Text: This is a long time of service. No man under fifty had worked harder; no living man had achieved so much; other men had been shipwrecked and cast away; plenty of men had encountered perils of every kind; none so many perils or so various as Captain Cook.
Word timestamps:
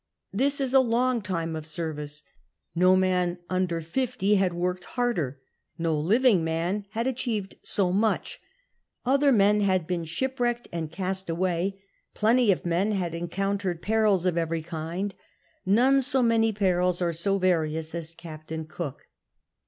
This 0.33 0.59
is 0.59 0.73
a 0.73 0.79
long 0.79 1.21
time 1.21 1.55
of 1.55 1.67
service. 1.67 2.23
No 2.73 2.95
man 2.95 3.37
under 3.51 3.81
fifty 3.81 4.33
had 4.33 4.51
worked 4.51 4.83
harder; 4.83 5.39
no 5.77 5.95
living 5.95 6.43
man 6.43 6.87
had 6.93 7.05
achieved 7.05 7.53
so 7.61 7.91
much; 7.91 8.39
other 9.05 9.31
men 9.31 9.61
had 9.61 9.85
been 9.85 10.05
shipwrecked 10.05 10.67
and 10.71 10.91
cast 10.91 11.29
away; 11.29 11.83
plenty 12.15 12.51
of 12.51 12.65
men 12.65 12.93
had 12.93 13.13
encountered 13.13 13.83
perils 13.83 14.25
of 14.25 14.39
every 14.39 14.63
kind; 14.63 15.13
none 15.67 16.01
so 16.01 16.23
many 16.23 16.51
perils 16.51 16.99
or 16.99 17.13
so 17.13 17.37
various 17.37 17.93
as 17.93 18.15
Captain 18.15 18.65
Cook. 18.65 19.03